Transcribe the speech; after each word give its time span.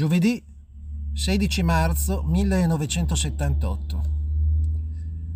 Giovedì 0.00 0.42
16 1.12 1.62
marzo 1.62 2.22
1978. 2.22 4.02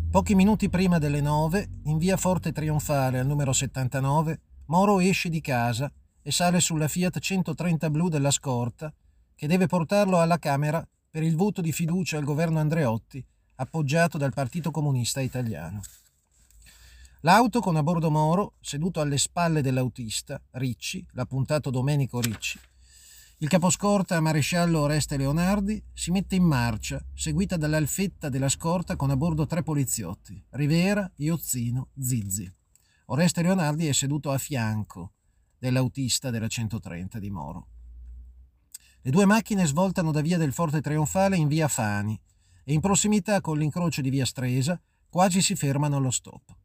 Pochi 0.09 0.33
minuti 0.33 0.69
prima 0.69 0.97
delle 0.97 1.21
9, 1.21 1.69
in 1.83 1.99
via 1.99 2.17
Forte 2.17 2.51
Trionfale 2.51 3.19
al 3.19 3.27
numero 3.27 3.53
79, 3.53 4.39
Moro 4.65 4.99
esce 4.99 5.29
di 5.29 5.39
casa 5.39 5.93
e 6.19 6.31
sale 6.31 6.59
sulla 6.61 6.87
Fiat 6.87 7.19
130 7.19 7.91
blu 7.91 8.09
della 8.09 8.31
scorta 8.31 8.91
che 9.35 9.45
deve 9.45 9.67
portarlo 9.67 10.19
alla 10.19 10.39
Camera 10.39 10.83
per 11.11 11.21
il 11.21 11.35
voto 11.35 11.61
di 11.61 11.71
fiducia 11.71 12.17
al 12.17 12.23
governo 12.23 12.57
Andreotti, 12.57 13.23
appoggiato 13.57 14.17
dal 14.17 14.33
Partito 14.33 14.71
Comunista 14.71 15.21
Italiano. 15.21 15.79
L'auto 17.19 17.59
con 17.59 17.75
a 17.75 17.83
bordo 17.83 18.09
Moro, 18.09 18.53
seduto 18.61 18.99
alle 18.99 19.19
spalle 19.19 19.61
dell'autista, 19.61 20.41
Ricci, 20.53 21.05
l'appuntato 21.11 21.69
Domenico 21.69 22.19
Ricci, 22.19 22.57
il 23.39 23.49
caposcorta 23.49 24.21
maresciallo 24.21 24.79
Oreste 24.79 25.17
Leonardi 25.17 25.83
si 25.93 26.09
mette 26.11 26.35
in 26.35 26.43
marcia, 26.43 27.03
seguita 27.13 27.57
dall'alfetta 27.57 28.29
della 28.29 28.47
scorta 28.47 28.95
con 28.95 29.09
a 29.09 29.17
bordo 29.17 29.45
tre 29.45 29.61
poliziotti, 29.61 30.41
Rivera, 30.51 31.11
Iozzino, 31.17 31.89
Zizzi. 31.99 32.49
Oreste 33.07 33.41
Leonardi 33.41 33.87
è 33.87 33.93
seduto 33.93 34.31
a 34.31 34.37
fianco 34.37 35.15
dell'autista 35.59 36.29
della 36.29 36.47
130 36.47 37.19
di 37.19 37.29
Moro. 37.29 37.67
Le 39.01 39.11
due 39.11 39.25
macchine 39.25 39.65
svoltano 39.65 40.11
da 40.11 40.21
via 40.21 40.37
del 40.37 40.53
Forte 40.53 40.79
Trionfale 40.79 41.35
in 41.35 41.49
via 41.49 41.67
Fani 41.67 42.17
e 42.63 42.71
in 42.71 42.79
prossimità 42.79 43.41
con 43.41 43.57
l'incrocio 43.57 43.99
di 43.99 44.09
via 44.09 44.25
Stresa 44.25 44.81
quasi 45.09 45.41
si 45.41 45.55
fermano 45.55 45.97
allo 45.97 46.09
stop. 46.09 46.55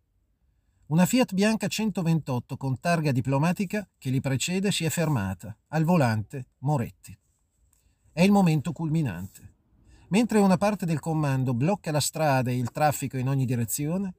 Una 0.90 1.06
Fiat 1.06 1.34
bianca 1.34 1.68
128 1.68 2.56
con 2.56 2.80
targa 2.80 3.12
diplomatica 3.12 3.88
che 3.96 4.10
li 4.10 4.20
precede 4.20 4.72
si 4.72 4.84
è 4.84 4.90
fermata. 4.90 5.56
Al 5.68 5.84
volante 5.84 6.48
Moretti. 6.62 7.16
È 8.12 8.22
il 8.22 8.32
momento 8.32 8.72
culminante. 8.72 9.54
Mentre 10.08 10.40
una 10.40 10.56
parte 10.56 10.86
del 10.86 10.98
comando 10.98 11.54
blocca 11.54 11.92
la 11.92 12.00
strada 12.00 12.50
e 12.50 12.58
il 12.58 12.72
traffico 12.72 13.16
in 13.18 13.28
ogni 13.28 13.44
direzione, 13.44 14.14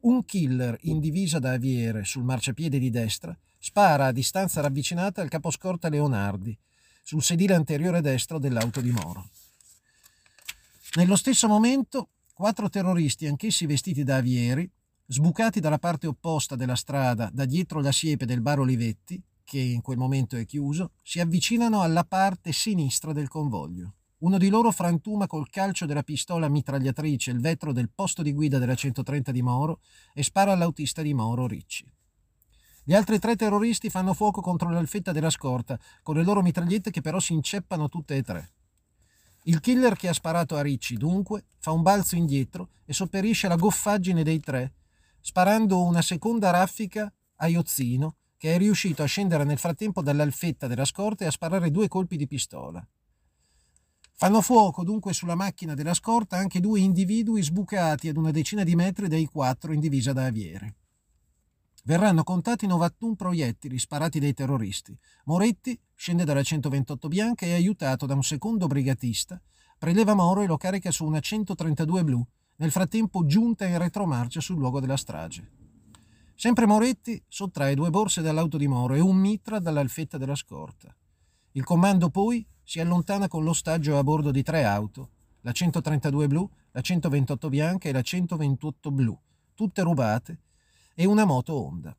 un 0.00 0.24
killer 0.24 0.78
in 0.84 0.98
divisa 0.98 1.38
da 1.38 1.52
aviere 1.52 2.06
sul 2.06 2.24
marciapiede 2.24 2.78
di 2.78 2.88
destra 2.88 3.38
spara 3.58 4.06
a 4.06 4.12
distanza 4.12 4.62
ravvicinata 4.62 5.20
al 5.20 5.28
caposcorta 5.28 5.90
Leonardi, 5.90 6.58
sul 7.02 7.22
sedile 7.22 7.52
anteriore 7.52 8.00
destro 8.00 8.38
dell'auto 8.38 8.80
di 8.80 8.92
Moro. 8.92 9.28
Nello 10.94 11.16
stesso 11.16 11.48
momento, 11.48 12.08
quattro 12.32 12.70
terroristi, 12.70 13.26
anch'essi 13.26 13.66
vestiti 13.66 14.04
da 14.04 14.16
avieri, 14.16 14.70
Sbucati 15.14 15.60
dalla 15.60 15.78
parte 15.78 16.08
opposta 16.08 16.56
della 16.56 16.74
strada, 16.74 17.30
da 17.32 17.44
dietro 17.44 17.80
la 17.80 17.92
siepe 17.92 18.26
del 18.26 18.40
bar 18.40 18.58
Olivetti, 18.58 19.22
che 19.44 19.60
in 19.60 19.80
quel 19.80 19.96
momento 19.96 20.36
è 20.36 20.44
chiuso, 20.44 20.90
si 21.02 21.20
avvicinano 21.20 21.82
alla 21.82 22.02
parte 22.02 22.50
sinistra 22.50 23.12
del 23.12 23.28
convoglio. 23.28 23.94
Uno 24.24 24.38
di 24.38 24.48
loro 24.48 24.72
frantuma 24.72 25.28
col 25.28 25.48
calcio 25.50 25.86
della 25.86 26.02
pistola 26.02 26.48
mitragliatrice 26.48 27.30
il 27.30 27.38
vetro 27.38 27.72
del 27.72 27.90
posto 27.94 28.22
di 28.22 28.32
guida 28.32 28.58
della 28.58 28.74
130 28.74 29.30
di 29.30 29.40
Moro 29.40 29.78
e 30.14 30.24
spara 30.24 30.50
all'autista 30.50 31.00
di 31.00 31.14
Moro, 31.14 31.46
Ricci. 31.46 31.88
Gli 32.82 32.92
altri 32.92 33.20
tre 33.20 33.36
terroristi 33.36 33.90
fanno 33.90 34.14
fuoco 34.14 34.40
contro 34.40 34.68
l'alfetta 34.68 35.12
della 35.12 35.30
scorta, 35.30 35.78
con 36.02 36.16
le 36.16 36.24
loro 36.24 36.42
mitragliette 36.42 36.90
che 36.90 37.02
però 37.02 37.20
si 37.20 37.34
inceppano 37.34 37.88
tutte 37.88 38.16
e 38.16 38.22
tre. 38.24 38.50
Il 39.44 39.60
killer 39.60 39.94
che 39.94 40.08
ha 40.08 40.12
sparato 40.12 40.56
a 40.56 40.62
Ricci, 40.62 40.96
dunque, 40.96 41.44
fa 41.60 41.70
un 41.70 41.82
balzo 41.82 42.16
indietro 42.16 42.70
e 42.84 42.92
sopperisce 42.92 43.46
alla 43.46 43.54
goffaggine 43.54 44.24
dei 44.24 44.40
tre, 44.40 44.72
sparando 45.26 45.82
una 45.82 46.02
seconda 46.02 46.50
raffica 46.50 47.10
a 47.36 47.48
Iozzino, 47.48 48.16
che 48.36 48.54
è 48.54 48.58
riuscito 48.58 49.02
a 49.02 49.06
scendere 49.06 49.44
nel 49.44 49.56
frattempo 49.56 50.02
dall'alfetta 50.02 50.66
della 50.66 50.84
scorta 50.84 51.24
e 51.24 51.28
a 51.28 51.30
sparare 51.30 51.70
due 51.70 51.88
colpi 51.88 52.18
di 52.18 52.26
pistola. 52.26 52.86
Fanno 54.16 54.42
fuoco 54.42 54.84
dunque 54.84 55.14
sulla 55.14 55.34
macchina 55.34 55.72
della 55.72 55.94
scorta 55.94 56.36
anche 56.36 56.60
due 56.60 56.80
individui 56.80 57.42
sbucati 57.42 58.08
ad 58.08 58.18
una 58.18 58.32
decina 58.32 58.64
di 58.64 58.74
metri 58.74 59.08
dai 59.08 59.24
quattro 59.24 59.72
in 59.72 59.80
divisa 59.80 60.12
da 60.12 60.26
aviere. 60.26 60.74
Verranno 61.84 62.22
contati 62.22 62.66
91 62.66 63.14
proiettili 63.14 63.78
sparati 63.78 64.20
dai 64.20 64.34
terroristi. 64.34 64.94
Moretti 65.24 65.80
scende 65.94 66.24
dalla 66.24 66.42
128 66.42 67.08
bianca 67.08 67.46
e 67.46 67.54
aiutato 67.54 68.04
da 68.04 68.12
un 68.12 68.22
secondo 68.22 68.66
brigatista, 68.66 69.40
preleva 69.78 70.14
Moro 70.14 70.42
e 70.42 70.46
lo 70.46 70.58
carica 70.58 70.90
su 70.90 71.06
una 71.06 71.20
132 71.20 72.04
blu, 72.04 72.26
nel 72.56 72.70
frattempo 72.70 73.26
giunta 73.26 73.66
in 73.66 73.78
retromarcia 73.78 74.40
sul 74.40 74.58
luogo 74.58 74.80
della 74.80 74.96
strage. 74.96 75.50
Sempre 76.34 76.66
Moretti 76.66 77.22
sottrae 77.28 77.74
due 77.74 77.90
borse 77.90 78.20
dall'auto 78.20 78.56
di 78.56 78.66
Moro 78.66 78.94
e 78.94 79.00
un 79.00 79.16
mitra 79.16 79.58
dall'alfetta 79.58 80.18
della 80.18 80.34
scorta. 80.34 80.94
Il 81.52 81.64
comando 81.64 82.10
poi 82.10 82.46
si 82.62 82.80
allontana 82.80 83.28
con 83.28 83.44
l'ostaggio 83.44 83.98
a 83.98 84.02
bordo 84.02 84.30
di 84.30 84.42
tre 84.42 84.64
auto, 84.64 85.10
la 85.42 85.52
132 85.52 86.26
blu, 86.26 86.48
la 86.72 86.80
128 86.80 87.48
bianca 87.48 87.88
e 87.88 87.92
la 87.92 88.02
128 88.02 88.90
blu, 88.90 89.18
tutte 89.54 89.82
rubate, 89.82 90.40
e 90.94 91.04
una 91.04 91.24
moto 91.24 91.54
Honda. 91.54 91.96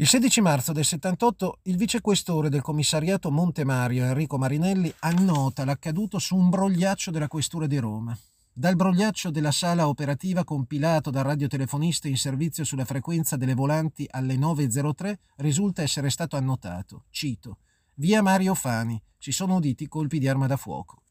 Il 0.00 0.06
16 0.06 0.40
marzo 0.40 0.72
del 0.72 0.84
78 0.84 1.58
il 1.62 1.76
vicequestore 1.76 2.48
del 2.48 2.62
commissariato 2.62 3.30
Monte 3.30 3.64
Mario 3.64 4.04
Enrico 4.04 4.38
Marinelli 4.38 4.92
annota 5.00 5.64
l'accaduto 5.64 6.18
su 6.18 6.36
un 6.36 6.50
brogliaccio 6.50 7.10
della 7.10 7.26
questura 7.26 7.66
di 7.66 7.78
Roma. 7.78 8.16
Dal 8.58 8.74
brogliaccio 8.74 9.30
della 9.30 9.52
sala 9.52 9.86
operativa 9.86 10.42
compilato 10.42 11.10
dal 11.10 11.22
radiotelefonista 11.22 12.08
in 12.08 12.16
servizio 12.16 12.64
sulla 12.64 12.84
frequenza 12.84 13.36
delle 13.36 13.54
volanti 13.54 14.04
alle 14.10 14.34
9.03 14.34 15.16
risulta 15.36 15.82
essere 15.82 16.10
stato 16.10 16.34
annotato, 16.36 17.04
cito, 17.10 17.58
via 17.94 18.20
Mario 18.20 18.56
Fani, 18.56 19.00
si 19.16 19.30
sono 19.30 19.54
uditi 19.54 19.86
colpi 19.86 20.18
di 20.18 20.26
arma 20.26 20.48
da 20.48 20.56
fuoco. 20.56 21.02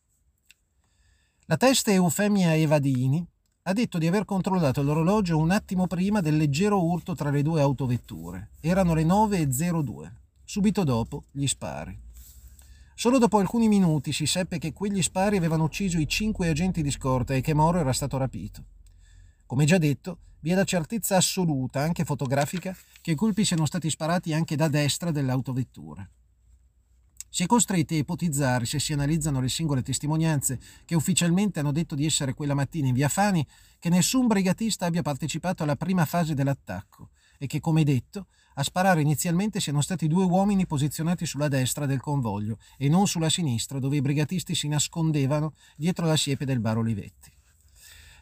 La 1.46 1.56
testa 1.56 1.90
Eufemia 1.90 2.54
Evadini 2.54 3.26
ha 3.62 3.72
detto 3.72 3.98
di 3.98 4.08
aver 4.08 4.26
controllato 4.26 4.84
l'orologio 4.84 5.38
un 5.38 5.52
attimo 5.52 5.88
prima 5.88 6.20
del 6.20 6.36
leggero 6.36 6.84
urto 6.84 7.16
tra 7.16 7.30
le 7.30 7.44
due 7.44 7.62
autovetture. 7.62 8.50
Erano 8.60 8.94
le 8.94 9.06
9.02. 9.06 10.12
Subito 10.44 10.84
dopo 10.84 11.24
gli 11.32 11.48
spari. 11.48 12.07
Solo 13.00 13.20
dopo 13.20 13.38
alcuni 13.38 13.68
minuti 13.68 14.12
si 14.12 14.26
seppe 14.26 14.58
che 14.58 14.74
quegli 14.74 15.04
spari 15.04 15.38
avevano 15.38 15.66
ucciso 15.66 16.00
i 16.00 16.08
cinque 16.08 16.50
agenti 16.50 16.82
di 16.82 16.90
scorta 16.90 17.36
e 17.36 17.42
che 17.42 17.54
Moro 17.54 17.78
era 17.78 17.94
stato 17.94 18.18
rapito. 18.18 18.64
Come 19.46 19.66
già 19.66 19.78
detto, 19.78 20.18
vi 20.40 20.50
è 20.50 20.56
la 20.56 20.64
certezza 20.64 21.16
assoluta, 21.16 21.80
anche 21.80 22.06
fotografica, 22.06 22.76
che 23.00 23.12
i 23.12 23.16
colpi 23.16 23.46
siano 23.46 23.68
stati 23.68 23.92
sparati 23.92 24.34
anche 24.34 24.56
da 24.56 24.68
destra 24.68 25.12
dell'autovettura. 25.12 26.10
Si 27.30 27.44
è 27.44 27.46
costretti 27.46 27.94
a 27.94 27.98
ipotizzare, 28.00 28.66
se 28.66 28.80
si 28.80 28.94
analizzano 28.94 29.42
le 29.42 29.50
singole 29.50 29.84
testimonianze 29.84 30.60
che 30.84 30.96
ufficialmente 30.96 31.60
hanno 31.60 31.72
detto 31.72 31.94
di 31.94 32.04
essere 32.04 32.34
quella 32.34 32.56
mattina 32.56 32.88
in 32.88 32.96
via 32.96 33.10
Fani, 33.10 33.46
che 33.78 33.90
nessun 33.90 34.26
brigatista 34.26 34.88
abbia 34.88 35.04
partecipato 35.04 35.62
alla 35.62 35.76
prima 35.76 36.06
fase 36.06 36.34
dell'attacco 36.34 37.10
e 37.38 37.46
che, 37.46 37.60
come 37.60 37.84
detto, 37.84 38.26
a 38.60 38.64
sparare 38.64 39.02
inizialmente 39.02 39.60
siano 39.60 39.82
stati 39.82 40.08
due 40.08 40.24
uomini 40.24 40.66
posizionati 40.66 41.28
sulla 41.28 41.48
destra 41.48 41.86
del 41.86 42.02
convoglio 42.02 42.58
e 42.78 42.90
non 42.90 43.08
sulla 43.08 43.30
sinistra 43.30 43.78
dove 43.78 43.98
i 43.98 44.02
brigatisti 44.02 44.56
si 44.56 44.68
nascondevano 44.68 45.54
dietro 45.76 46.08
la 46.08 46.16
siepe 46.18 46.44
del 46.44 46.60
bar 46.60 46.78
Olivetti. 46.78 47.32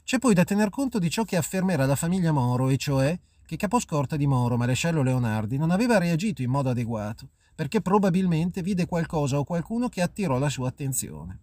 C'è 0.03 0.19
poi 0.19 0.33
da 0.33 0.43
tener 0.43 0.69
conto 0.69 0.99
di 0.99 1.09
ciò 1.09 1.23
che 1.23 1.37
affermerà 1.37 1.85
la 1.85 1.95
famiglia 1.95 2.33
Moro, 2.33 2.69
e 2.69 2.77
cioè 2.77 3.17
che 3.45 3.55
caposcorta 3.55 4.17
di 4.17 4.27
Moro, 4.27 4.57
maresciallo 4.57 5.01
Leonardi, 5.01 5.57
non 5.57 5.71
aveva 5.71 5.97
reagito 5.97 6.41
in 6.41 6.49
modo 6.49 6.69
adeguato, 6.69 7.29
perché 7.55 7.81
probabilmente 7.81 8.61
vide 8.61 8.85
qualcosa 8.85 9.39
o 9.39 9.45
qualcuno 9.45 9.87
che 9.87 10.01
attirò 10.01 10.37
la 10.37 10.49
sua 10.49 10.67
attenzione. 10.67 11.39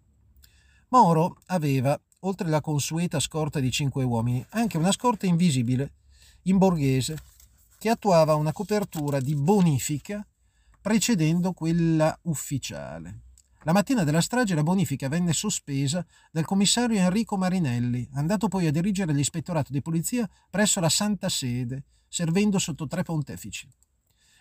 Moro 0.88 1.38
aveva, 1.46 1.98
oltre 2.20 2.48
la 2.48 2.60
consueta 2.60 3.18
scorta 3.18 3.58
di 3.58 3.70
cinque 3.70 4.04
uomini, 4.04 4.44
anche 4.50 4.76
una 4.76 4.92
scorta 4.92 5.26
invisibile, 5.26 5.94
in 6.42 6.58
borghese, 6.58 7.16
che 7.82 7.88
attuava 7.88 8.36
una 8.36 8.52
copertura 8.52 9.18
di 9.18 9.34
bonifica 9.34 10.24
precedendo 10.80 11.52
quella 11.52 12.16
ufficiale. 12.22 13.22
La 13.64 13.72
mattina 13.72 14.04
della 14.04 14.20
strage 14.20 14.54
la 14.54 14.62
bonifica 14.62 15.08
venne 15.08 15.32
sospesa 15.32 16.06
dal 16.30 16.44
commissario 16.44 17.00
Enrico 17.00 17.36
Marinelli, 17.36 18.08
andato 18.12 18.46
poi 18.46 18.68
a 18.68 18.70
dirigere 18.70 19.12
l'ispettorato 19.12 19.72
di 19.72 19.82
polizia 19.82 20.30
presso 20.48 20.78
la 20.78 20.88
Santa 20.88 21.28
Sede, 21.28 21.82
servendo 22.06 22.60
sotto 22.60 22.86
tre 22.86 23.02
pontefici. 23.02 23.68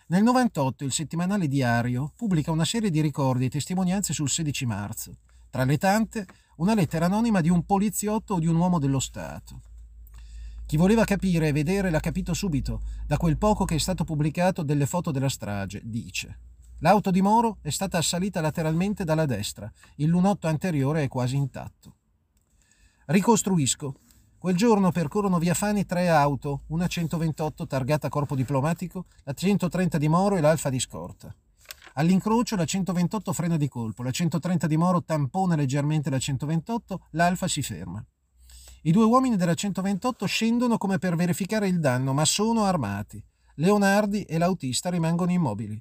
Nel 0.09 0.21
98 0.21 0.83
il 0.83 0.91
settimanale 0.91 1.47
Diario 1.47 2.13
pubblica 2.15 2.51
una 2.51 2.63
serie 2.63 2.91
di 2.91 3.01
ricordi 3.01 3.45
e 3.45 3.49
testimonianze 3.49 4.13
sul 4.13 4.29
16 4.29 4.65
marzo. 4.67 5.17
Tra 5.49 5.63
le 5.63 5.79
tante, 5.79 6.27
una 6.57 6.75
lettera 6.75 7.05
anonima 7.05 7.41
di 7.41 7.49
un 7.49 7.65
poliziotto 7.65 8.35
o 8.35 8.39
di 8.39 8.45
un 8.45 8.57
uomo 8.57 8.77
dello 8.77 8.99
Stato. 8.99 9.61
Chi 10.71 10.77
voleva 10.77 11.03
capire 11.03 11.50
e 11.50 11.51
vedere 11.51 11.89
l'ha 11.89 12.00
capito 12.00 12.33
subito, 12.33 12.79
da 13.06 13.18
quel 13.18 13.38
poco 13.38 13.65
che 13.65 13.75
è 13.75 13.77
stato 13.77 14.06
pubblicato 14.06 14.63
delle 14.63 14.85
foto 14.85 15.12
della 15.12 15.27
strage, 15.27 15.81
dice. 15.83 16.39
L'auto 16.79 17.12
di 17.12 17.21
Moro 17.21 17.57
è 17.62 17.69
stata 17.69 17.97
assalita 17.97 18.39
lateralmente 18.39 19.03
dalla 19.03 19.25
destra, 19.25 19.69
il 19.95 20.07
lunotto 20.07 20.47
anteriore 20.47 21.03
è 21.03 21.09
quasi 21.09 21.35
intatto. 21.35 21.95
Ricostruisco. 23.07 23.95
Quel 24.38 24.56
giorno 24.56 24.94
percorrono 24.94 25.39
via 25.39 25.56
Fani 25.56 25.85
tre 25.85 26.07
auto, 26.07 26.62
una 26.68 26.88
128 26.88 27.68
targata 27.68 28.07
corpo 28.07 28.33
diplomatico, 28.33 29.07
la 29.25 29.33
130 29.33 29.97
di 29.97 30.07
Moro 30.07 30.38
e 30.38 30.39
l'Alfa 30.39 30.69
di 30.69 30.79
scorta. 30.79 31.35
All'incrocio 31.95 32.56
la 32.56 32.63
128 32.63 33.33
frena 33.33 33.57
di 33.57 33.68
colpo, 33.68 34.03
la 34.03 34.12
130 34.12 34.68
di 34.68 34.77
Moro 34.77 35.03
tampona 35.03 35.57
leggermente 35.57 36.09
la 36.09 36.18
128, 36.18 37.07
l'Alfa 37.09 37.50
si 37.50 37.62
ferma. 37.62 38.01
I 38.83 38.92
due 38.92 39.04
uomini 39.04 39.36
della 39.36 39.54
128 39.54 40.25
scendono 40.25 40.80
come 40.80 40.98
per 40.98 41.16
verificare 41.16 41.68
il 41.68 41.80
danno, 41.80 42.13
ma 42.13 42.25
sono 42.25 42.63
armati. 42.63 43.24
Leonardi 43.57 44.24
e 44.24 44.39
l'autista 44.39 44.89
rimangono 44.89 45.31
immobili. 45.31 45.80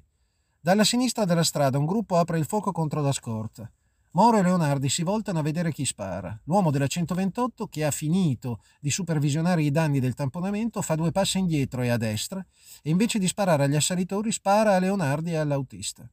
Dalla 0.59 0.83
sinistra 0.83 1.25
della 1.25 1.43
strada 1.43 1.79
un 1.79 1.87
gruppo 1.87 2.17
apre 2.17 2.37
il 2.37 2.45
fuoco 2.45 2.71
contro 2.71 3.01
la 3.01 3.11
scorta. 3.11 3.67
Moro 4.11 4.37
e 4.37 4.43
Leonardi 4.43 4.87
si 4.87 5.01
voltano 5.01 5.39
a 5.39 5.41
vedere 5.41 5.71
chi 5.71 5.83
spara. 5.83 6.39
L'uomo 6.43 6.69
della 6.69 6.85
128, 6.85 7.65
che 7.69 7.85
ha 7.85 7.89
finito 7.89 8.59
di 8.79 8.91
supervisionare 8.91 9.63
i 9.63 9.71
danni 9.71 9.99
del 9.99 10.13
tamponamento, 10.13 10.83
fa 10.83 10.93
due 10.93 11.11
passi 11.11 11.39
indietro 11.39 11.81
e 11.81 11.89
a 11.89 11.97
destra 11.97 12.45
e 12.83 12.89
invece 12.91 13.17
di 13.17 13.27
sparare 13.27 13.63
agli 13.63 13.75
assalitori 13.75 14.31
spara 14.31 14.75
a 14.75 14.79
Leonardi 14.79 15.31
e 15.31 15.37
all'autista. 15.37 16.07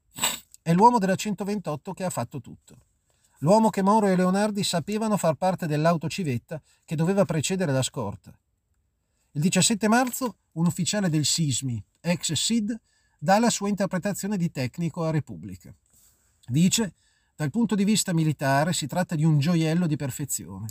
È 0.62 0.72
l'uomo 0.72 0.98
della 0.98 1.16
128 1.16 1.92
che 1.92 2.04
ha 2.04 2.10
fatto 2.10 2.40
tutto. 2.40 2.78
L'uomo 3.38 3.70
che 3.70 3.82
Moro 3.82 4.06
e 4.06 4.16
Leonardi 4.16 4.64
sapevano 4.64 5.16
far 5.16 5.34
parte 5.34 5.66
dell'auto 5.66 6.08
civetta 6.08 6.60
che 6.84 6.96
doveva 6.96 7.24
precedere 7.24 7.70
la 7.70 7.82
scorta. 7.82 8.36
Il 9.32 9.40
17 9.40 9.86
marzo 9.86 10.36
un 10.52 10.66
ufficiale 10.66 11.08
del 11.08 11.24
SISMI, 11.24 11.82
ex 12.00 12.32
SID, 12.32 12.76
dà 13.18 13.38
la 13.38 13.50
sua 13.50 13.68
interpretazione 13.68 14.36
di 14.36 14.50
tecnico 14.50 15.04
a 15.04 15.10
Repubblica. 15.10 15.72
Dice 16.46 16.94
dal 17.36 17.50
punto 17.50 17.76
di 17.76 17.84
vista 17.84 18.12
militare 18.12 18.72
si 18.72 18.88
tratta 18.88 19.14
di 19.14 19.24
un 19.24 19.38
gioiello 19.38 19.86
di 19.86 19.94
perfezione. 19.94 20.66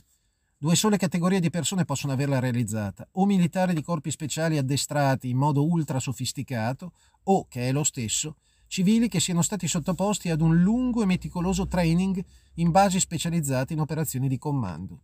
Due 0.58 0.75
sole 0.75 0.98
categorie 0.98 1.40
di 1.40 1.50
persone 1.50 1.86
possono 1.86 2.12
averla 2.12 2.40
realizzata, 2.40 3.08
o 3.12 3.25
militari 3.25 3.74
di 3.74 3.84
corpi 3.84 4.12
speciali 4.12 4.58
addestrati 4.58 5.30
in 5.30 5.38
modo 5.38 5.64
ultra 5.64 6.00
sofisticato, 6.00 6.92
o, 7.24 7.46
che 7.48 7.69
è 7.69 7.72
lo 7.72 7.86
stesso, 7.86 8.36
civili 8.68 9.08
che 9.08 9.19
siano 9.19 9.42
stati 9.42 9.68
sottoposti 9.68 10.30
ad 10.30 10.42
un 10.42 10.62
lungo 10.62 11.02
e 11.02 11.06
meticoloso 11.06 11.68
training 11.68 12.24
in 12.56 12.72
basi 12.72 13.00
specializzate 13.00 13.74
in 13.74 13.80
operazioni 13.80 14.28
di 14.28 14.38
comando. 14.38 15.02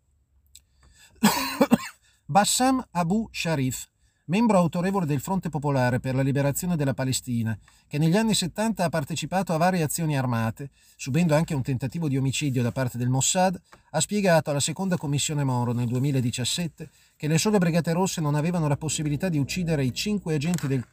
Bassam 2.25 2.85
Abu 2.91 3.27
Sharif, 3.31 3.87
membro 4.25 4.57
autorevole 4.57 5.05
del 5.05 5.19
Fronte 5.19 5.49
Popolare 5.49 5.99
per 5.99 6.15
la 6.15 6.21
Liberazione 6.21 6.75
della 6.75 6.93
Palestina, 6.93 7.57
che 7.87 7.97
negli 7.97 8.15
anni 8.15 8.33
70 8.33 8.83
ha 8.83 8.89
partecipato 8.89 9.53
a 9.53 9.57
varie 9.57 9.83
azioni 9.83 10.17
armate, 10.17 10.69
subendo 10.95 11.35
anche 11.35 11.53
un 11.53 11.61
tentativo 11.61 12.07
di 12.07 12.17
omicidio 12.17 12.61
da 12.61 12.71
parte 12.71 12.97
del 12.97 13.09
Mossad, 13.09 13.59
ha 13.91 13.99
spiegato 13.99 14.49
alla 14.49 14.59
seconda 14.59 14.97
commissione 14.97 15.43
Moro 15.43 15.73
nel 15.73 15.87
2017 15.87 16.89
che 17.15 17.27
le 17.27 17.37
sole 17.37 17.57
Brigate 17.57 17.91
Rosse 17.91 18.21
non 18.21 18.35
avevano 18.35 18.67
la 18.67 18.77
possibilità 18.77 19.29
di 19.29 19.37
uccidere 19.37 19.85
i 19.85 19.93
cinque 19.93 20.35
agenti 20.35 20.67
del... 20.67 20.85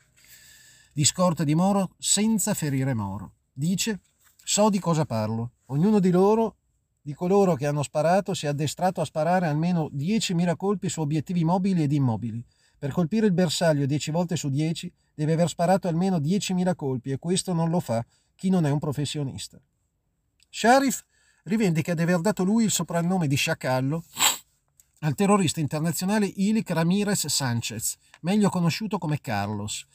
di 0.93 1.05
scorta 1.05 1.45
di 1.45 1.55
Moro 1.55 1.95
senza 1.99 2.55
ferire 2.55 2.95
Moro. 2.95 3.35
Dice, 3.53 4.01
so 4.43 4.69
di 4.71 4.79
cosa 4.79 5.05
parlo. 5.05 5.53
Ognuno 5.67 6.01
di 6.01 6.11
loro 6.11 6.57
di 7.03 7.15
coloro 7.15 7.55
che 7.55 7.67
hanno 7.67 7.83
sparato 7.83 8.35
si 8.35 8.47
è 8.47 8.49
addestrato 8.49 9.01
a 9.01 9.05
sparare 9.05 9.47
almeno 9.47 9.89
10.000 9.95 10.55
colpi 10.57 10.89
su 10.89 11.01
obiettivi 11.01 11.45
mobili 11.45 11.83
ed 11.83 11.93
immobili. 11.93 12.45
Per 12.79 12.93
colpire 12.93 13.27
il 13.27 13.33
bersaglio 13.33 13.87
10 13.87 14.11
volte 14.11 14.37
su 14.37 14.49
10 14.49 14.93
deve 15.15 15.33
aver 15.33 15.49
sparato 15.49 15.89
almeno 15.89 16.19
10.000 16.19 16.75
colpi 16.75 17.11
e 17.11 17.19
questo 17.19 17.53
non 17.53 17.71
lo 17.71 17.81
fa 17.81 18.05
chi 18.35 18.49
non 18.49 18.65
è 18.67 18.71
un 18.71 18.79
professionista. 18.79 19.61
Sharif 20.49 21.05
rivendica 21.45 21.95
di 21.95 22.03
aver 22.03 22.21
dato 22.21 22.43
lui 22.43 22.65
il 22.65 22.71
soprannome 22.71 23.27
di 23.27 23.37
sciacallo 23.37 24.05
al 25.03 25.15
terrorista 25.15 25.61
internazionale 25.61 26.27
Ilik 26.27 26.69
Ramirez 26.71 27.27
Sanchez, 27.27 27.97
meglio 28.21 28.51
conosciuto 28.51 28.99
come 28.99 29.21
Carlos, 29.21 29.87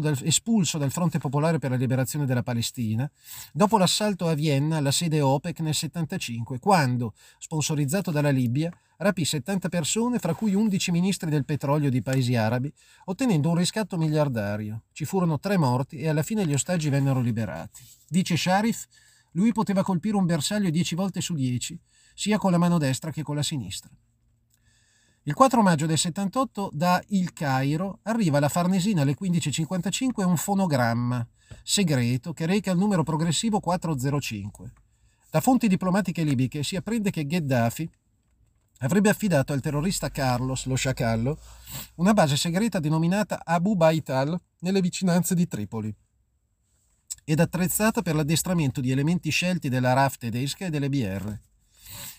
dal, 0.00 0.18
espulso 0.22 0.76
dal 0.76 0.90
Fronte 0.90 1.18
Popolare 1.18 1.58
per 1.58 1.70
la 1.70 1.76
Liberazione 1.76 2.26
della 2.26 2.42
Palestina, 2.42 3.08
dopo 3.52 3.78
l'assalto 3.78 4.26
a 4.26 4.34
Vienna 4.34 4.78
alla 4.78 4.90
sede 4.90 5.20
OPEC 5.20 5.60
nel 5.60 5.76
1975, 5.76 6.58
quando, 6.58 7.14
sponsorizzato 7.38 8.10
dalla 8.10 8.30
Libia, 8.30 8.76
rapì 8.96 9.24
70 9.24 9.68
persone, 9.68 10.18
fra 10.18 10.34
cui 10.34 10.54
11 10.54 10.90
ministri 10.90 11.30
del 11.30 11.44
petrolio 11.44 11.88
di 11.88 12.02
paesi 12.02 12.34
arabi, 12.34 12.72
ottenendo 13.04 13.50
un 13.50 13.56
riscatto 13.56 13.96
miliardario. 13.96 14.82
Ci 14.92 15.04
furono 15.04 15.38
tre 15.38 15.56
morti 15.56 15.98
e 15.98 16.08
alla 16.08 16.24
fine 16.24 16.44
gli 16.44 16.54
ostaggi 16.54 16.88
vennero 16.88 17.20
liberati. 17.20 17.82
Dice 18.08 18.36
Sharif, 18.36 18.86
lui 19.32 19.52
poteva 19.52 19.84
colpire 19.84 20.16
un 20.16 20.26
bersaglio 20.26 20.70
10 20.70 20.94
volte 20.96 21.20
su 21.20 21.34
10, 21.34 21.78
sia 22.14 22.38
con 22.38 22.50
la 22.50 22.58
mano 22.58 22.78
destra 22.78 23.12
che 23.12 23.22
con 23.22 23.36
la 23.36 23.42
sinistra. 23.44 23.90
Il 25.26 25.32
4 25.32 25.62
maggio 25.62 25.86
del 25.86 25.96
78 25.96 26.68
da 26.74 27.02
Il 27.08 27.32
Cairo 27.32 28.00
arriva 28.02 28.36
alla 28.36 28.50
Farnesina 28.50 29.00
alle 29.00 29.16
15.55 29.18 30.22
un 30.22 30.36
fonogramma 30.36 31.26
segreto 31.62 32.34
che 32.34 32.44
reca 32.44 32.70
il 32.70 32.76
numero 32.76 33.04
progressivo 33.04 33.58
405. 33.58 34.72
Da 35.30 35.40
fonti 35.40 35.66
diplomatiche 35.66 36.24
libiche 36.24 36.62
si 36.62 36.76
apprende 36.76 37.08
che 37.08 37.24
Gheddafi 37.24 37.90
avrebbe 38.80 39.08
affidato 39.08 39.54
al 39.54 39.62
terrorista 39.62 40.10
Carlos, 40.10 40.66
lo 40.66 40.74
sciacallo, 40.74 41.38
una 41.94 42.12
base 42.12 42.36
segreta 42.36 42.78
denominata 42.78 43.40
Abu 43.44 43.76
Baital 43.76 44.38
nelle 44.58 44.82
vicinanze 44.82 45.34
di 45.34 45.48
Tripoli 45.48 45.94
ed 47.24 47.40
attrezzata 47.40 48.02
per 48.02 48.14
l'addestramento 48.14 48.82
di 48.82 48.90
elementi 48.90 49.30
scelti 49.30 49.70
della 49.70 49.94
RAF 49.94 50.18
tedesca 50.18 50.66
e 50.66 50.70
delle 50.70 50.90
BR. 50.90 51.34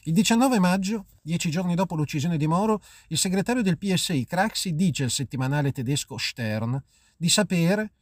Il 0.07 0.13
19 0.13 0.60
maggio, 0.60 1.07
dieci 1.19 1.50
giorni 1.50 1.74
dopo 1.74 1.96
l'uccisione 1.96 2.38
di 2.38 2.46
Moro, 2.46 2.80
il 3.07 3.18
segretario 3.18 3.63
del 3.63 3.80
PSI 3.80 4.24
Craxi 4.25 4.75
dice 4.75 5.04
al 5.06 5.10
settimanale 5.10 5.72
tedesco 5.72 6.19
Stern 6.19 6.80
di 7.18 7.28
sapere, 7.28 7.94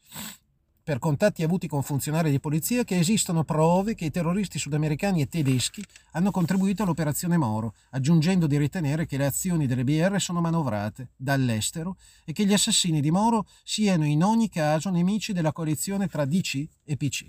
per 0.83 0.99
contatti 0.99 1.43
avuti 1.43 1.65
con 1.65 1.81
funzionari 1.81 2.29
di 2.29 2.41
polizia, 2.41 2.83
che 2.83 2.99
esistono 2.99 3.45
prove 3.45 3.95
che 3.95 4.03
i 4.03 4.11
terroristi 4.11 4.59
sudamericani 4.59 5.21
e 5.21 5.29
tedeschi 5.29 5.81
hanno 6.11 6.31
contribuito 6.31 6.83
all'operazione 6.83 7.37
Moro, 7.37 7.73
aggiungendo 7.91 8.47
di 8.47 8.57
ritenere 8.57 9.05
che 9.05 9.15
le 9.15 9.27
azioni 9.27 9.65
delle 9.65 9.85
BR 9.85 10.19
sono 10.19 10.41
manovrate 10.41 11.11
dall'estero 11.15 11.95
e 12.25 12.33
che 12.33 12.45
gli 12.45 12.51
assassini 12.51 12.99
di 12.99 13.11
Moro 13.11 13.47
siano 13.63 14.03
in 14.03 14.25
ogni 14.25 14.49
caso 14.49 14.89
nemici 14.89 15.31
della 15.31 15.53
coalizione 15.53 16.09
tra 16.09 16.25
DC 16.25 16.67
e 16.83 16.97
PC. 16.97 17.25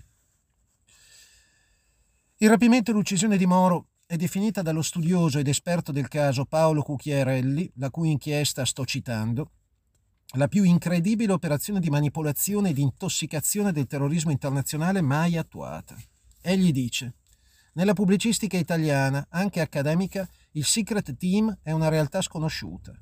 Il 2.39 2.49
rapimento 2.49 2.91
e 2.91 2.95
l'uccisione 2.95 3.37
di 3.37 3.47
Moro 3.47 3.91
è 4.07 4.17
definita 4.17 4.61
dallo 4.61 4.83
studioso 4.83 5.39
ed 5.39 5.49
esperto 5.49 5.91
del 5.91 6.09
caso 6.09 6.45
Paolo 6.45 6.83
Cucchiarelli, 6.83 7.73
la 7.77 7.91
cui 7.91 8.11
inchiesta 8.11 8.65
sto 8.67 8.85
citando, 8.85 9.51
la 10.37 10.47
più 10.47 10.63
incredibile 10.63 11.33
operazione 11.33 11.81
di 11.81 11.89
manipolazione 11.89 12.71
e 12.71 12.73
di 12.75 12.83
intossicazione 12.83 13.73
del 13.73 13.87
terrorismo 13.87 14.31
internazionale 14.31 15.01
mai 15.01 15.39
attuata. 15.39 15.97
Egli 16.43 16.71
dice, 16.71 17.15
nella 17.75 17.95
pubblicistica 17.95 18.59
italiana, 18.59 19.27
anche 19.31 19.61
accademica, 19.61 20.29
il 20.53 20.65
secret 20.65 21.17
team 21.17 21.57
è 21.63 21.73
una 21.73 21.89
realtà 21.89 22.21
sconosciuta. 22.21 22.93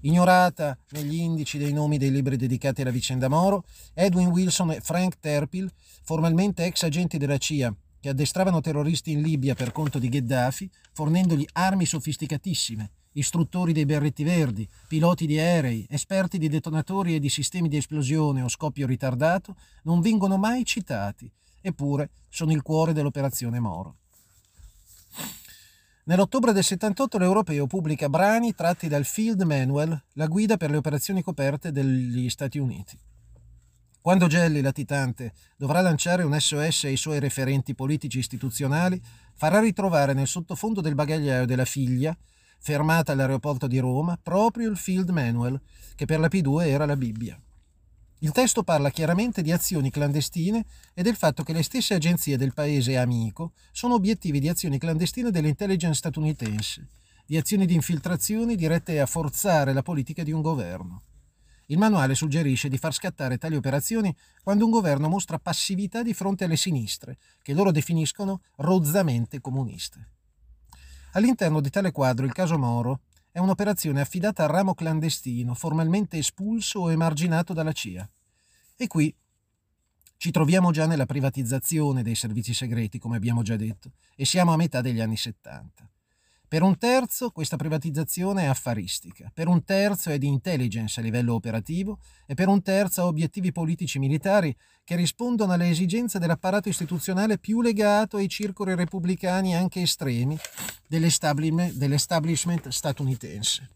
Ignorata 0.00 0.78
negli 0.90 1.16
indici 1.16 1.58
dei 1.58 1.72
nomi 1.72 1.98
dei 1.98 2.10
libri 2.10 2.36
dedicati 2.36 2.80
alla 2.80 2.90
vicenda 2.90 3.28
Moro, 3.28 3.66
Edwin 3.92 4.28
Wilson 4.28 4.70
e 4.70 4.80
Frank 4.80 5.18
Terpil, 5.18 5.70
formalmente 6.02 6.64
ex 6.64 6.84
agenti 6.84 7.18
della 7.18 7.36
CIA 7.36 7.74
che 8.00 8.08
addestravano 8.08 8.60
terroristi 8.60 9.12
in 9.12 9.22
Libia 9.22 9.54
per 9.54 9.72
conto 9.72 9.98
di 9.98 10.08
Gheddafi, 10.08 10.70
fornendogli 10.92 11.46
armi 11.52 11.84
sofisticatissime, 11.86 12.90
istruttori 13.12 13.72
dei 13.72 13.84
berretti 13.84 14.24
verdi, 14.24 14.68
piloti 14.86 15.26
di 15.26 15.38
aerei, 15.38 15.86
esperti 15.90 16.38
di 16.38 16.48
detonatori 16.48 17.14
e 17.14 17.18
di 17.20 17.28
sistemi 17.28 17.68
di 17.68 17.76
esplosione 17.76 18.42
o 18.42 18.48
scoppio 18.48 18.86
ritardato, 18.86 19.56
non 19.82 20.00
vengono 20.00 20.36
mai 20.36 20.64
citati, 20.64 21.30
eppure 21.60 22.10
sono 22.28 22.52
il 22.52 22.62
cuore 22.62 22.92
dell'operazione 22.92 23.60
Moro. 23.60 23.96
Nell'ottobre 26.04 26.52
del 26.52 26.64
78 26.64 27.18
l'Europeo 27.18 27.66
pubblica 27.66 28.08
brani 28.08 28.54
tratti 28.54 28.88
dal 28.88 29.04
Field 29.04 29.42
Manual, 29.42 30.04
la 30.14 30.26
guida 30.26 30.56
per 30.56 30.70
le 30.70 30.78
operazioni 30.78 31.22
coperte 31.22 31.70
degli 31.70 32.30
Stati 32.30 32.58
Uniti. 32.58 32.98
Quando 34.08 34.26
Gelli, 34.26 34.62
latitante, 34.62 35.34
dovrà 35.54 35.82
lanciare 35.82 36.22
un 36.22 36.34
SOS 36.34 36.84
ai 36.84 36.96
suoi 36.96 37.20
referenti 37.20 37.74
politici 37.74 38.18
istituzionali, 38.18 38.98
farà 39.34 39.60
ritrovare 39.60 40.14
nel 40.14 40.26
sottofondo 40.26 40.80
del 40.80 40.94
bagagliaio 40.94 41.44
della 41.44 41.66
figlia, 41.66 42.16
fermata 42.58 43.12
all'aeroporto 43.12 43.66
di 43.66 43.78
Roma, 43.78 44.16
proprio 44.16 44.70
il 44.70 44.78
Field 44.78 45.10
Manual, 45.10 45.60
che 45.94 46.06
per 46.06 46.20
la 46.20 46.28
P2 46.28 46.68
era 46.68 46.86
la 46.86 46.96
Bibbia. 46.96 47.38
Il 48.20 48.32
testo 48.32 48.62
parla 48.62 48.88
chiaramente 48.88 49.42
di 49.42 49.52
azioni 49.52 49.90
clandestine 49.90 50.64
e 50.94 51.02
del 51.02 51.14
fatto 51.14 51.42
che 51.42 51.52
le 51.52 51.62
stesse 51.62 51.92
agenzie 51.92 52.38
del 52.38 52.54
paese 52.54 52.96
amico 52.96 53.52
sono 53.72 53.92
obiettivi 53.92 54.40
di 54.40 54.48
azioni 54.48 54.78
clandestine 54.78 55.30
dell'intelligence 55.30 55.98
statunitense, 55.98 56.88
di 57.26 57.36
azioni 57.36 57.66
di 57.66 57.74
infiltrazione 57.74 58.56
dirette 58.56 59.00
a 59.00 59.04
forzare 59.04 59.74
la 59.74 59.82
politica 59.82 60.22
di 60.22 60.32
un 60.32 60.40
governo. 60.40 61.02
Il 61.70 61.76
manuale 61.76 62.14
suggerisce 62.14 62.68
di 62.68 62.78
far 62.78 62.94
scattare 62.94 63.36
tali 63.36 63.54
operazioni 63.54 64.14
quando 64.42 64.64
un 64.64 64.70
governo 64.70 65.08
mostra 65.08 65.38
passività 65.38 66.02
di 66.02 66.14
fronte 66.14 66.44
alle 66.44 66.56
sinistre, 66.56 67.18
che 67.42 67.52
loro 67.52 67.70
definiscono 67.70 68.40
rozzamente 68.56 69.40
comuniste. 69.42 70.12
All'interno 71.12 71.60
di 71.60 71.68
tale 71.68 71.92
quadro 71.92 72.24
il 72.24 72.32
caso 72.32 72.58
Moro 72.58 73.00
è 73.30 73.38
un'operazione 73.38 74.00
affidata 74.00 74.44
al 74.44 74.48
ramo 74.48 74.74
clandestino, 74.74 75.52
formalmente 75.52 76.16
espulso 76.16 76.80
o 76.80 76.90
emarginato 76.90 77.52
dalla 77.52 77.72
CIA. 77.72 78.08
E 78.76 78.86
qui 78.86 79.14
Ci 80.16 80.32
troviamo 80.32 80.72
già 80.72 80.86
nella 80.86 81.06
privatizzazione 81.06 82.02
dei 82.02 82.16
servizi 82.16 82.52
segreti, 82.52 82.98
come 82.98 83.16
abbiamo 83.16 83.42
già 83.42 83.54
detto, 83.54 83.92
e 84.16 84.24
siamo 84.24 84.52
a 84.52 84.56
metà 84.56 84.80
degli 84.80 85.00
anni 85.00 85.16
70. 85.16 85.88
Per 86.48 86.62
un 86.62 86.78
terzo 86.78 87.28
questa 87.28 87.56
privatizzazione 87.56 88.44
è 88.44 88.46
affaristica, 88.46 89.30
per 89.34 89.48
un 89.48 89.64
terzo 89.64 90.08
è 90.08 90.16
di 90.16 90.28
intelligence 90.28 90.98
a 90.98 91.02
livello 91.02 91.34
operativo 91.34 91.98
e 92.24 92.32
per 92.32 92.48
un 92.48 92.62
terzo 92.62 93.02
ha 93.02 93.06
obiettivi 93.06 93.52
politici 93.52 93.98
militari 93.98 94.56
che 94.82 94.96
rispondono 94.96 95.52
alle 95.52 95.68
esigenze 95.68 96.18
dell'apparato 96.18 96.70
istituzionale 96.70 97.36
più 97.36 97.60
legato 97.60 98.16
ai 98.16 98.28
circoli 98.28 98.74
repubblicani 98.74 99.54
anche 99.54 99.82
estremi 99.82 100.38
dell'establishment 100.86 102.68
statunitense. 102.68 103.68